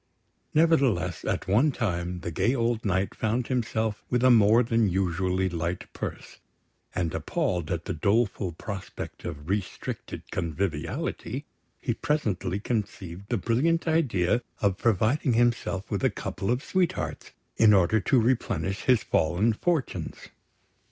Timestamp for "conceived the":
12.59-13.37